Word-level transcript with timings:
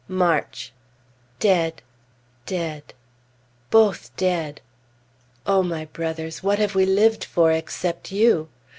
March. 0.07 0.73
Dead! 1.39 1.83
Dead! 2.47 2.95
Both 3.69 4.09
dead! 4.17 4.59
O 5.45 5.61
my 5.61 5.85
brothers! 5.85 6.41
What 6.41 6.57
have 6.57 6.73
we 6.73 6.87
lived 6.87 7.23
for 7.23 7.51
except 7.51 8.11
you? 8.11 8.49